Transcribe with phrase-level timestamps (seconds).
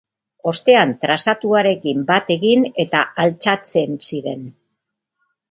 [0.51, 4.43] Ostean trazatuarekin bat egin eta altxatzen ziren.